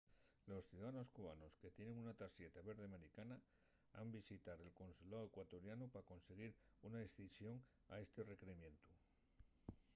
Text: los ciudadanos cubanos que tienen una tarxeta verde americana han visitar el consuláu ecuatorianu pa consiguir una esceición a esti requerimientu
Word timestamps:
los 0.47 0.65
ciudadanos 0.65 1.11
cubanos 1.15 1.51
que 1.61 1.69
tienen 1.77 1.99
una 2.03 2.15
tarxeta 2.21 2.63
verde 2.69 2.85
americana 2.85 3.37
han 3.99 4.11
visitar 4.19 4.57
el 4.65 4.75
consuláu 4.81 5.23
ecuatorianu 5.27 5.85
pa 5.93 6.09
consiguir 6.11 6.51
una 6.87 7.03
esceición 7.07 7.55
a 7.93 7.95
esti 8.05 8.19
requerimientu 8.31 8.87